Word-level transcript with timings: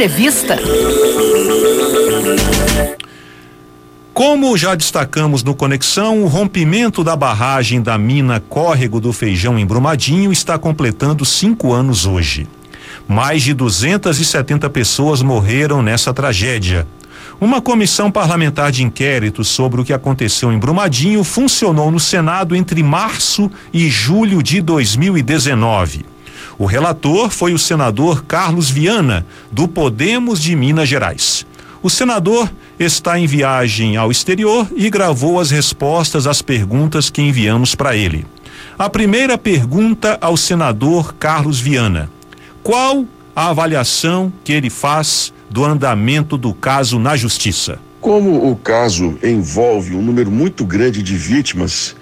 Entrevista. 0.00 0.56
Como 4.14 4.56
já 4.56 4.74
destacamos 4.74 5.44
no 5.44 5.54
Conexão, 5.54 6.22
o 6.22 6.26
rompimento 6.26 7.04
da 7.04 7.14
barragem 7.14 7.82
da 7.82 7.98
mina 7.98 8.40
Córrego 8.40 8.98
do 8.98 9.12
Feijão 9.12 9.58
em 9.58 9.66
Brumadinho 9.66 10.32
está 10.32 10.58
completando 10.58 11.26
cinco 11.26 11.74
anos 11.74 12.06
hoje. 12.06 12.48
Mais 13.06 13.42
de 13.42 13.52
270 13.52 14.70
pessoas 14.70 15.20
morreram 15.20 15.82
nessa 15.82 16.14
tragédia. 16.14 16.88
Uma 17.38 17.60
comissão 17.60 18.10
parlamentar 18.10 18.72
de 18.72 18.82
inquérito 18.82 19.44
sobre 19.44 19.82
o 19.82 19.84
que 19.84 19.92
aconteceu 19.92 20.50
em 20.50 20.58
Brumadinho 20.58 21.22
funcionou 21.22 21.90
no 21.90 22.00
Senado 22.00 22.56
entre 22.56 22.82
março 22.82 23.50
e 23.70 23.90
julho 23.90 24.42
de 24.42 24.62
2019. 24.62 26.09
O 26.60 26.66
relator 26.66 27.30
foi 27.30 27.54
o 27.54 27.58
senador 27.58 28.22
Carlos 28.26 28.68
Viana, 28.68 29.24
do 29.50 29.66
Podemos 29.66 30.42
de 30.42 30.54
Minas 30.54 30.90
Gerais. 30.90 31.46
O 31.82 31.88
senador 31.88 32.52
está 32.78 33.18
em 33.18 33.26
viagem 33.26 33.96
ao 33.96 34.10
exterior 34.10 34.68
e 34.76 34.90
gravou 34.90 35.40
as 35.40 35.50
respostas 35.50 36.26
às 36.26 36.42
perguntas 36.42 37.08
que 37.08 37.22
enviamos 37.22 37.74
para 37.74 37.96
ele. 37.96 38.26
A 38.78 38.90
primeira 38.90 39.38
pergunta 39.38 40.18
ao 40.20 40.36
senador 40.36 41.14
Carlos 41.14 41.58
Viana: 41.58 42.10
Qual 42.62 43.06
a 43.34 43.48
avaliação 43.48 44.30
que 44.44 44.52
ele 44.52 44.68
faz 44.68 45.32
do 45.48 45.64
andamento 45.64 46.36
do 46.36 46.52
caso 46.52 46.98
na 46.98 47.16
justiça? 47.16 47.78
Como 48.02 48.50
o 48.50 48.54
caso 48.54 49.18
envolve 49.22 49.96
um 49.96 50.02
número 50.02 50.30
muito 50.30 50.66
grande 50.66 51.02
de 51.02 51.16
vítimas 51.16 51.96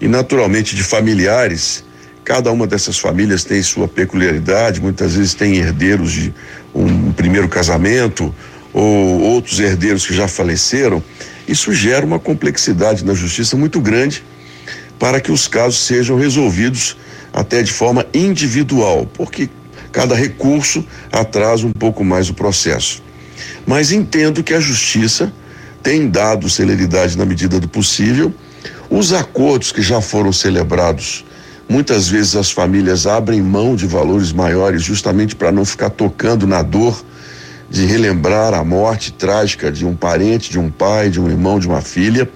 e 0.00 0.06
naturalmente 0.06 0.76
de 0.76 0.84
familiares, 0.84 1.84
cada 2.24 2.50
uma 2.50 2.66
dessas 2.66 2.98
famílias 2.98 3.44
tem 3.44 3.62
sua 3.62 3.86
peculiaridade, 3.86 4.80
muitas 4.80 5.14
vezes 5.14 5.34
tem 5.34 5.56
herdeiros 5.56 6.12
de 6.12 6.34
um 6.74 7.12
primeiro 7.12 7.48
casamento, 7.48 8.34
ou 8.72 9.20
outros 9.20 9.60
herdeiros 9.60 10.06
que 10.06 10.14
já 10.14 10.26
faleceram, 10.26 11.02
isso 11.46 11.72
gera 11.72 12.04
uma 12.04 12.18
complexidade 12.18 13.04
na 13.04 13.14
justiça 13.14 13.56
muito 13.56 13.80
grande 13.80 14.24
para 14.98 15.20
que 15.20 15.30
os 15.30 15.46
casos 15.46 15.78
sejam 15.80 16.16
resolvidos 16.16 16.96
até 17.32 17.62
de 17.62 17.72
forma 17.72 18.06
individual, 18.14 19.06
porque 19.12 19.48
cada 19.92 20.14
recurso 20.14 20.84
atrasa 21.12 21.66
um 21.66 21.72
pouco 21.72 22.04
mais 22.04 22.28
o 22.30 22.34
processo. 22.34 23.02
Mas 23.66 23.92
entendo 23.92 24.42
que 24.42 24.54
a 24.54 24.60
justiça 24.60 25.32
tem 25.82 26.08
dado 26.08 26.48
celeridade 26.48 27.16
na 27.16 27.26
medida 27.26 27.60
do 27.60 27.68
possível. 27.68 28.32
Os 28.88 29.12
acordos 29.12 29.70
que 29.70 29.82
já 29.82 30.00
foram 30.00 30.32
celebrados, 30.32 31.24
muitas 31.68 32.08
vezes 32.08 32.36
as 32.36 32.50
famílias 32.50 33.06
abrem 33.06 33.40
mão 33.40 33.74
de 33.74 33.86
valores 33.86 34.32
maiores 34.32 34.82
justamente 34.82 35.34
para 35.34 35.50
não 35.50 35.64
ficar 35.64 35.90
tocando 35.90 36.46
na 36.46 36.62
dor 36.62 37.04
de 37.70 37.86
relembrar 37.86 38.54
a 38.54 38.62
morte 38.62 39.12
trágica 39.12 39.72
de 39.72 39.84
um 39.84 39.96
parente, 39.96 40.50
de 40.50 40.58
um 40.58 40.70
pai, 40.70 41.10
de 41.10 41.20
um 41.20 41.28
irmão, 41.28 41.58
de 41.58 41.66
uma 41.66 41.80
filha. 41.80 42.28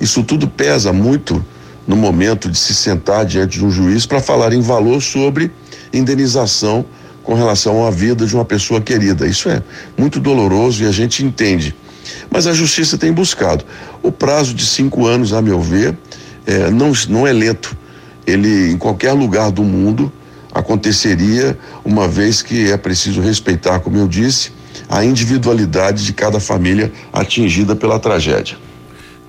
Isso 0.00 0.22
tudo 0.22 0.48
pesa 0.48 0.92
muito 0.92 1.44
no 1.86 1.96
momento 1.96 2.50
de 2.50 2.58
se 2.58 2.74
sentar 2.74 3.24
diante 3.24 3.58
de 3.58 3.64
um 3.64 3.70
juiz 3.70 4.06
para 4.06 4.20
falar 4.20 4.52
em 4.52 4.60
valor 4.60 5.00
sobre 5.00 5.50
indenização 5.92 6.84
com 7.22 7.34
relação 7.34 7.86
à 7.86 7.90
vida 7.90 8.26
de 8.26 8.34
uma 8.34 8.44
pessoa 8.44 8.80
querida. 8.80 9.26
Isso 9.26 9.48
é 9.48 9.62
muito 9.96 10.18
doloroso 10.18 10.82
e 10.82 10.86
a 10.86 10.92
gente 10.92 11.24
entende. 11.24 11.74
Mas 12.30 12.46
a 12.46 12.52
justiça 12.52 12.98
tem 12.98 13.12
buscado. 13.12 13.64
O 14.02 14.10
prazo 14.10 14.54
de 14.54 14.66
cinco 14.66 15.06
anos, 15.06 15.32
a 15.32 15.40
meu 15.40 15.60
ver, 15.60 15.96
é, 16.46 16.70
não, 16.70 16.92
não 17.08 17.26
é 17.26 17.32
lento. 17.32 17.76
Ele, 18.26 18.70
em 18.70 18.78
qualquer 18.78 19.12
lugar 19.12 19.50
do 19.50 19.62
mundo, 19.62 20.12
aconteceria, 20.52 21.58
uma 21.84 22.06
vez 22.06 22.42
que 22.42 22.70
é 22.70 22.76
preciso 22.76 23.20
respeitar, 23.20 23.80
como 23.80 23.96
eu 23.96 24.06
disse, 24.06 24.52
a 24.88 25.04
individualidade 25.04 26.04
de 26.04 26.12
cada 26.12 26.38
família 26.38 26.92
atingida 27.12 27.74
pela 27.74 27.98
tragédia. 27.98 28.56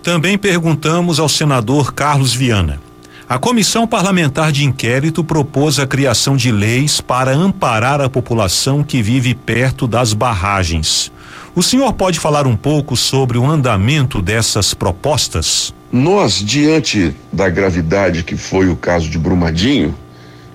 Também 0.02 0.38
perguntamos 0.38 1.20
ao 1.20 1.30
senador 1.30 1.94
Carlos 1.94 2.34
Viana. 2.34 2.80
A 3.28 3.40
comissão 3.40 3.88
parlamentar 3.88 4.52
de 4.52 4.66
inquérito 4.66 5.24
propôs 5.24 5.80
a 5.80 5.88
criação 5.88 6.36
de 6.36 6.52
leis 6.52 7.00
para 7.00 7.32
amparar 7.32 8.02
a 8.02 8.10
população 8.10 8.84
que 8.84 9.02
vive 9.02 9.34
perto 9.34 9.88
das 9.88 10.14
barragens. 10.14 11.12
O 11.56 11.62
senhor 11.62 11.94
pode 11.94 12.20
falar 12.20 12.48
um 12.48 12.56
pouco 12.56 12.98
sobre 12.98 13.38
o 13.38 13.46
andamento 13.46 14.24
dessas 14.24 14.74
propostas? 14.74 15.72
Nós, 15.92 16.44
diante 16.44 17.16
da 17.32 17.48
gravidade 17.48 18.24
que 18.24 18.36
foi 18.36 18.70
o 18.70 18.76
caso 18.76 19.08
de 19.08 19.20
Brumadinho, 19.20 19.94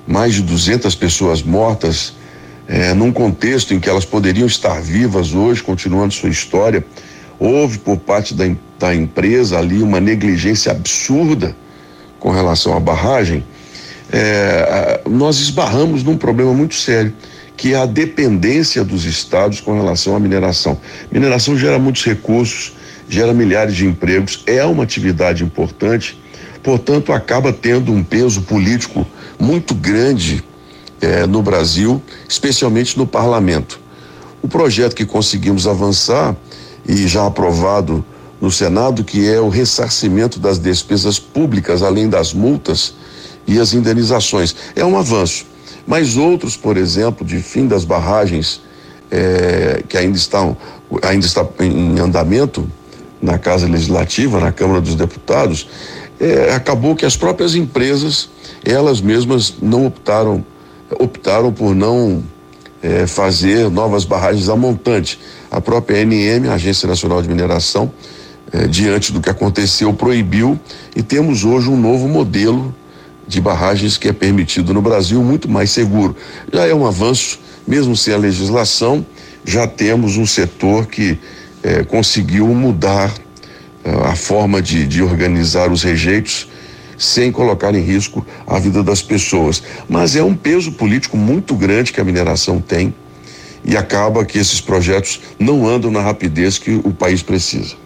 mais 0.04 0.34
de 0.34 0.42
200 0.42 0.92
pessoas 0.97 1.41
mortas, 1.41 2.14
é, 2.66 2.94
num 2.94 3.12
contexto 3.12 3.72
em 3.72 3.78
que 3.78 3.88
elas 3.88 4.04
poderiam 4.04 4.48
estar 4.48 4.82
vivas 4.82 5.32
hoje, 5.32 5.62
continuando 5.62 6.12
sua 6.12 6.31
história, 6.31 6.84
houve 7.38 7.78
por 7.78 7.97
parte 7.98 8.34
da, 8.34 8.44
da 8.76 8.92
empresa 8.92 9.56
ali 9.56 9.81
uma 9.81 10.00
negligência 10.00 10.72
absurda 10.72 11.54
com 12.19 12.32
relação 12.32 12.76
à 12.76 12.81
barragem, 12.81 13.44
é, 14.10 15.00
nós 15.08 15.38
esbarramos 15.38 16.03
num 16.03 16.16
problema 16.16 16.53
muito 16.53 16.75
sério, 16.75 17.14
que 17.58 17.74
é 17.74 17.76
a 17.76 17.86
dependência 17.86 18.84
dos 18.84 19.04
estados 19.04 19.60
com 19.60 19.74
relação 19.74 20.14
à 20.14 20.20
mineração. 20.20 20.78
Mineração 21.10 21.58
gera 21.58 21.76
muitos 21.76 22.04
recursos, 22.04 22.72
gera 23.08 23.34
milhares 23.34 23.74
de 23.74 23.84
empregos, 23.84 24.44
é 24.46 24.64
uma 24.64 24.84
atividade 24.84 25.42
importante, 25.42 26.19
portanto, 26.62 27.12
acaba 27.12 27.52
tendo 27.52 27.92
um 27.92 28.04
peso 28.04 28.42
político 28.42 29.04
muito 29.41 29.74
grande 29.74 30.44
é, 31.00 31.26
no 31.26 31.42
Brasil, 31.42 32.00
especialmente 32.28 32.96
no 32.96 33.08
parlamento. 33.08 33.80
O 34.40 34.46
projeto 34.46 34.94
que 34.94 35.04
conseguimos 35.04 35.66
avançar 35.66 36.36
e 36.86 37.08
já 37.08 37.26
aprovado 37.26 38.04
no 38.40 38.52
Senado, 38.52 39.02
que 39.02 39.28
é 39.28 39.40
o 39.40 39.48
ressarcimento 39.48 40.38
das 40.38 40.60
despesas 40.60 41.19
públicas, 41.19 41.82
além 41.82 42.08
das 42.08 42.32
multas 42.32 42.94
e 43.48 43.58
as 43.58 43.75
indenizações, 43.75 44.54
é 44.76 44.84
um 44.84 44.96
avanço. 44.96 45.57
Mas 45.88 46.19
outros, 46.19 46.54
por 46.54 46.76
exemplo, 46.76 47.26
de 47.26 47.38
fim 47.38 47.66
das 47.66 47.82
barragens, 47.82 48.60
é, 49.10 49.82
que 49.88 49.97
ainda 49.97 50.19
estão 50.19 50.54
ainda 51.03 51.25
está 51.25 51.47
em 51.60 51.99
andamento 51.99 52.71
na 53.22 53.38
Casa 53.38 53.66
Legislativa, 53.66 54.38
na 54.38 54.53
Câmara 54.53 54.82
dos 54.82 54.94
Deputados, 54.94 55.66
é, 56.21 56.54
acabou 56.54 56.94
que 56.94 57.06
as 57.06 57.16
próprias 57.16 57.54
empresas, 57.54 58.28
elas 58.62 59.00
mesmas 59.00 59.54
não 59.62 59.87
optaram 59.87 60.44
optaram 60.99 61.50
por 61.50 61.75
não 61.75 62.22
é, 62.82 63.06
fazer 63.06 63.70
novas 63.70 64.05
barragens 64.05 64.50
a 64.50 64.56
montante. 64.56 65.19
A 65.50 65.59
própria 65.59 66.03
ANM, 66.03 66.50
a 66.50 66.55
Agência 66.55 66.87
Nacional 66.87 67.22
de 67.22 67.28
Mineração, 67.28 67.91
é, 68.53 68.66
diante 68.66 69.10
do 69.10 69.22
que 69.22 69.31
aconteceu, 69.31 69.93
proibiu 69.94 70.60
e 70.94 71.03
temos 71.03 71.44
hoje 71.44 71.70
um 71.70 71.81
novo 71.81 72.06
modelo 72.09 72.75
de 73.28 73.40
barragens 73.40 73.96
que 73.96 74.08
é 74.08 74.12
permitido 74.12 74.74
no 74.74 74.82
Brasil, 74.82 75.22
muito 75.22 75.48
mais 75.48 75.70
seguro. 75.70 76.16
Já 76.52 76.66
é 76.66 76.74
um 76.74 76.86
avanço, 76.86 77.38
mesmo 77.66 77.94
sem 77.94 78.14
a 78.14 78.16
legislação, 78.16 79.06
já 79.44 79.66
temos 79.66 80.16
um 80.16 80.26
setor 80.26 80.86
que 80.86 81.18
é, 81.62 81.84
conseguiu 81.84 82.48
mudar 82.48 83.12
a 84.04 84.14
forma 84.14 84.60
de, 84.60 84.86
de 84.86 85.02
organizar 85.02 85.70
os 85.70 85.82
rejeitos 85.82 86.48
sem 86.96 87.30
colocar 87.30 87.74
em 87.74 87.80
risco 87.80 88.26
a 88.46 88.58
vida 88.58 88.82
das 88.82 89.00
pessoas. 89.00 89.62
Mas 89.88 90.16
é 90.16 90.22
um 90.22 90.34
peso 90.34 90.72
político 90.72 91.16
muito 91.16 91.54
grande 91.54 91.92
que 91.92 92.00
a 92.00 92.04
mineração 92.04 92.60
tem 92.60 92.92
e 93.64 93.76
acaba 93.76 94.24
que 94.24 94.38
esses 94.38 94.60
projetos 94.60 95.20
não 95.38 95.66
andam 95.66 95.90
na 95.90 96.00
rapidez 96.00 96.58
que 96.58 96.80
o 96.84 96.90
país 96.92 97.22
precisa. 97.22 97.76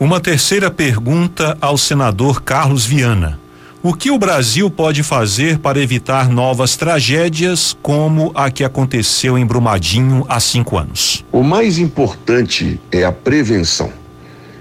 Uma 0.00 0.20
terceira 0.20 0.70
pergunta 0.70 1.58
ao 1.60 1.76
senador 1.76 2.40
Carlos 2.44 2.86
Viana. 2.86 3.36
O 3.82 3.92
que 3.92 4.12
o 4.12 4.18
Brasil 4.18 4.70
pode 4.70 5.02
fazer 5.02 5.58
para 5.58 5.80
evitar 5.80 6.28
novas 6.28 6.76
tragédias 6.76 7.76
como 7.82 8.30
a 8.32 8.48
que 8.48 8.62
aconteceu 8.62 9.36
em 9.36 9.44
Brumadinho 9.44 10.24
há 10.28 10.38
cinco 10.38 10.78
anos? 10.78 11.24
O 11.32 11.42
mais 11.42 11.78
importante 11.78 12.80
é 12.92 13.02
a 13.02 13.10
prevenção. 13.10 13.92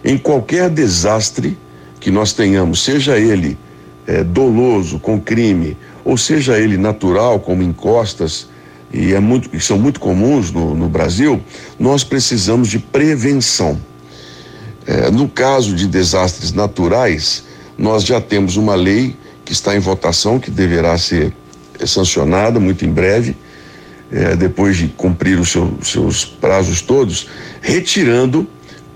Em 0.03 0.17
qualquer 0.17 0.71
desastre, 0.71 1.55
que 1.99 2.09
nós 2.09 2.33
tenhamos, 2.33 2.83
seja 2.83 3.19
ele 3.19 3.59
é, 4.07 4.23
doloso, 4.23 4.97
com 4.97 5.21
crime, 5.21 5.77
ou 6.03 6.17
seja 6.17 6.57
ele 6.57 6.77
natural, 6.77 7.39
como 7.39 7.61
encostas, 7.61 8.49
e 8.91 9.13
é 9.13 9.19
muito, 9.19 9.61
são 9.61 9.77
muito 9.77 9.99
comuns 9.99 10.51
no, 10.51 10.73
no 10.73 10.89
Brasil, 10.89 11.39
nós 11.77 12.03
precisamos 12.03 12.69
de 12.69 12.79
prevenção. 12.79 13.79
É, 14.87 15.11
no 15.11 15.27
caso 15.27 15.75
de 15.75 15.85
desastres 15.85 16.53
naturais, 16.53 17.43
nós 17.77 18.03
já 18.03 18.21
temos 18.21 18.55
uma 18.55 18.73
lei 18.73 19.15
que 19.43 19.51
está 19.51 19.75
em 19.75 19.79
votação, 19.79 20.39
que 20.39 20.49
deverá 20.49 20.97
ser 20.97 21.33
é, 21.79 21.85
sancionada 21.85 22.59
muito 22.59 22.85
em 22.85 22.91
breve, 22.91 23.35
é, 24.11 24.35
depois 24.35 24.77
de 24.77 24.87
cumprir 24.87 25.37
os 25.37 25.51
seu, 25.51 25.77
seus 25.83 26.23
prazos 26.23 26.81
todos, 26.81 27.27
retirando 27.61 28.47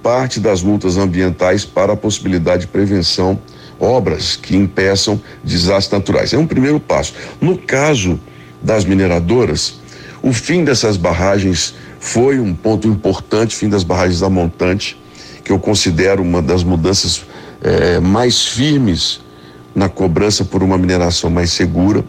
parte 0.02 0.40
das 0.40 0.64
multas 0.64 0.98
ambientais 0.98 1.66
para 1.66 1.94
a 1.94 1.98
possibilidade 1.98 2.62
de 2.62 2.68
prevenção 2.68 3.38
obras 3.80 4.36
que 4.36 4.56
impeçam 4.56 5.22
desastres 5.44 5.92
naturais. 5.92 6.34
É 6.34 6.38
um 6.38 6.48
primeiro 6.48 6.80
passo. 6.80 7.14
No 7.42 7.58
caso 7.58 8.20
das 8.64 8.86
mineradoras, 8.86 9.82
O 10.24 10.32
fim 10.32 10.64
dessas 10.64 10.98
barragens 10.98 11.74
foi 12.00 12.40
um 12.40 12.54
ponto 12.54 12.88
importante, 12.88 13.56
fim 13.56 13.68
das 13.68 13.84
barragens 13.84 14.20
da 14.20 14.30
montante, 14.30 15.01
que 15.44 15.52
eu 15.52 15.60
considero 15.60 16.22
uma 16.22 16.42
das 16.42 16.64
mudanças 16.64 17.26
eh, 17.62 18.00
mais 18.00 18.46
firmes 18.46 19.22
na 19.74 19.88
cobrança 19.90 20.44
por 20.44 20.62
uma 20.64 20.78
mineração 20.78 21.30
mais 21.30 21.52
segura, 21.52 22.04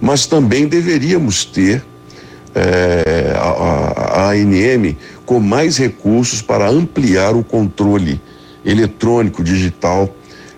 mas 0.00 0.26
também 0.26 0.66
deveríamos 0.66 1.44
ter 1.44 1.84
eh, 2.54 3.34
a, 3.36 4.22
a 4.22 4.30
ANM 4.30 4.96
com 5.24 5.40
mais 5.40 5.76
recursos 5.76 6.42
para 6.42 6.68
ampliar 6.68 7.34
o 7.34 7.44
controle 7.44 8.20
eletrônico, 8.64 9.42
digital 9.42 10.14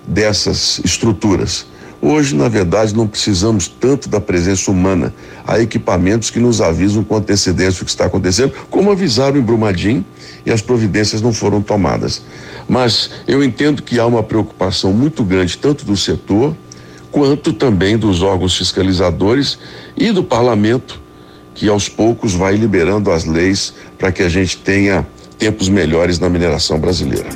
dessas 0.06 0.80
estruturas. 0.84 1.66
Hoje, 2.00 2.34
na 2.34 2.48
verdade, 2.48 2.96
não 2.96 3.06
precisamos 3.06 3.68
tanto 3.68 4.08
da 4.08 4.20
presença 4.20 4.70
humana. 4.72 5.14
Há 5.46 5.60
equipamentos 5.60 6.30
que 6.30 6.40
nos 6.40 6.60
avisam 6.60 7.04
com 7.04 7.16
antecedência 7.16 7.82
o 7.82 7.84
que 7.84 7.90
está 7.92 8.06
acontecendo, 8.06 8.52
como 8.68 8.90
avisaram 8.90 9.36
em 9.36 9.42
Brumadinho 9.42 10.04
e 10.44 10.50
as 10.50 10.60
providências 10.60 11.20
não 11.20 11.32
foram 11.32 11.62
tomadas. 11.62 12.22
Mas 12.68 13.10
eu 13.26 13.42
entendo 13.42 13.82
que 13.82 13.98
há 13.98 14.06
uma 14.06 14.22
preocupação 14.22 14.92
muito 14.92 15.22
grande, 15.22 15.58
tanto 15.58 15.84
do 15.84 15.96
setor, 15.96 16.56
quanto 17.10 17.52
também 17.52 17.98
dos 17.98 18.22
órgãos 18.22 18.56
fiscalizadores 18.56 19.58
e 19.96 20.10
do 20.12 20.24
parlamento, 20.24 21.00
que 21.54 21.68
aos 21.68 21.88
poucos 21.88 22.32
vai 22.32 22.56
liberando 22.56 23.10
as 23.10 23.24
leis 23.24 23.74
para 23.98 24.10
que 24.10 24.22
a 24.22 24.28
gente 24.28 24.56
tenha 24.56 25.06
tempos 25.38 25.68
melhores 25.68 26.18
na 26.18 26.28
mineração 26.28 26.78
brasileira. 26.78 27.28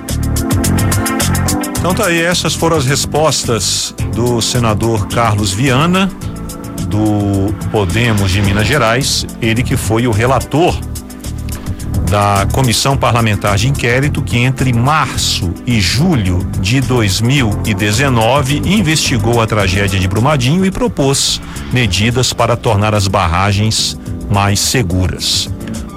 Então 1.79 1.95
tá 1.95 2.07
aí, 2.07 2.21
essas 2.21 2.55
foram 2.55 2.77
as 2.77 2.87
respostas 2.87 3.95
do 4.15 4.41
senador 4.41 5.07
Carlos 5.09 5.53
Viana, 5.53 6.11
do 6.89 7.53
Podemos 7.71 8.31
de 8.31 8.41
Minas 8.43 8.67
Gerais, 8.67 9.27
ele 9.43 9.63
que 9.63 9.77
foi 9.77 10.07
o 10.07 10.11
relator 10.11 10.77
da 12.11 12.47
Comissão 12.53 12.97
Parlamentar 12.97 13.57
de 13.57 13.69
Inquérito 13.69 14.23
que 14.23 14.39
entre 14.39 14.73
março 14.73 15.53
e 15.67 15.81
julho 15.81 16.39
de 16.61 16.81
2019 16.81 18.63
investigou 18.65 19.41
a 19.41 19.47
tragédia 19.47 19.99
de 19.99 20.09
Brumadinho 20.09 20.65
e 20.65 20.71
propôs 20.71 21.41
medidas 21.73 22.33
para 22.33 22.57
tornar 22.57 22.95
as 22.95 23.09
barragens 23.09 23.99
mais 24.31 24.61
seguras, 24.61 25.51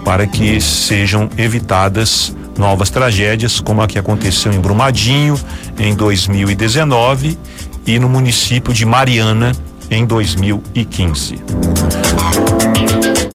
para 0.03 0.25
que 0.25 0.59
sejam 0.59 1.29
evitadas 1.37 2.35
novas 2.57 2.89
tragédias, 2.89 3.59
como 3.59 3.81
a 3.81 3.87
que 3.87 3.97
aconteceu 3.97 4.51
em 4.51 4.59
Brumadinho 4.59 5.39
em 5.77 5.95
2019 5.95 7.37
e 7.85 7.99
no 7.99 8.09
município 8.09 8.73
de 8.73 8.85
Mariana 8.85 9.51
em 9.89 10.05
2015. 10.05 11.39